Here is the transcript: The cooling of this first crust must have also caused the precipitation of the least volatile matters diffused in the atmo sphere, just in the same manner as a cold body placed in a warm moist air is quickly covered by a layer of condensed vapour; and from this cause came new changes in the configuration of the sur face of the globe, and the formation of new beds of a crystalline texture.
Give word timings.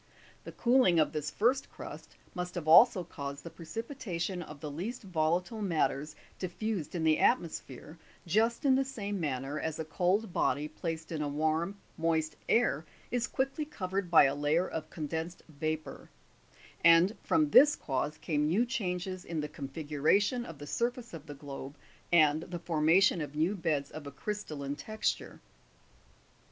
The 0.45 0.51
cooling 0.51 0.99
of 0.99 1.11
this 1.11 1.29
first 1.29 1.69
crust 1.71 2.15
must 2.33 2.55
have 2.55 2.67
also 2.67 3.03
caused 3.03 3.43
the 3.43 3.51
precipitation 3.51 4.41
of 4.41 4.59
the 4.59 4.71
least 4.71 5.03
volatile 5.03 5.61
matters 5.61 6.15
diffused 6.39 6.95
in 6.95 7.03
the 7.03 7.17
atmo 7.17 7.47
sphere, 7.51 7.99
just 8.25 8.65
in 8.65 8.73
the 8.73 8.83
same 8.83 9.19
manner 9.19 9.59
as 9.59 9.77
a 9.77 9.85
cold 9.85 10.33
body 10.33 10.67
placed 10.67 11.11
in 11.11 11.21
a 11.21 11.27
warm 11.27 11.75
moist 11.99 12.35
air 12.49 12.83
is 13.11 13.27
quickly 13.27 13.63
covered 13.63 14.09
by 14.09 14.23
a 14.23 14.33
layer 14.33 14.67
of 14.67 14.89
condensed 14.89 15.43
vapour; 15.47 16.09
and 16.83 17.15
from 17.21 17.51
this 17.51 17.75
cause 17.75 18.17
came 18.17 18.47
new 18.47 18.65
changes 18.65 19.23
in 19.23 19.39
the 19.39 19.47
configuration 19.47 20.47
of 20.47 20.57
the 20.57 20.65
sur 20.65 20.89
face 20.89 21.13
of 21.13 21.27
the 21.27 21.35
globe, 21.35 21.77
and 22.11 22.41
the 22.41 22.57
formation 22.57 23.21
of 23.21 23.35
new 23.35 23.53
beds 23.53 23.91
of 23.91 24.07
a 24.07 24.11
crystalline 24.11 24.75
texture. 24.75 25.41